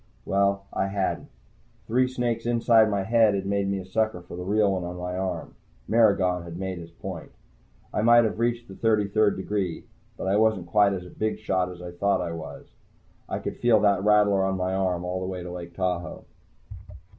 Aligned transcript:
Well, 0.25 0.65
I 0.73 0.87
hadn't. 0.87 1.29
Three 1.85 2.07
snakes 2.07 2.47
inside 2.47 2.89
my 2.89 3.03
head 3.03 3.35
had 3.35 3.45
made 3.45 3.67
me 3.69 3.77
a 3.77 3.85
sucker 3.85 4.21
for 4.23 4.35
the 4.35 4.41
real 4.43 4.71
one 4.71 4.83
on 4.83 4.95
my 4.97 5.15
arm. 5.15 5.53
Maragon 5.87 6.41
had 6.41 6.57
made 6.57 6.79
his 6.79 6.89
point. 6.89 7.29
I 7.93 8.01
might 8.01 8.23
have 8.23 8.39
reached 8.39 8.67
the 8.67 8.73
thirty 8.73 9.07
third 9.07 9.35
degree, 9.37 9.83
but 10.17 10.25
I 10.25 10.37
wasn't 10.37 10.65
quite 10.65 10.93
as 10.93 11.05
big 11.05 11.35
a 11.35 11.37
shot 11.37 11.69
as 11.71 11.83
I 11.83 11.91
thought 11.91 12.19
I 12.19 12.31
was. 12.31 12.65
I 13.29 13.37
could 13.37 13.57
feel 13.57 13.79
that 13.81 14.03
rattler 14.03 14.43
on 14.43 14.57
my 14.57 14.73
arm 14.73 15.05
all 15.05 15.19
the 15.19 15.27
way 15.27 15.43
to 15.43 15.51
Lake 15.51 15.75
Tahoe. 15.75 16.25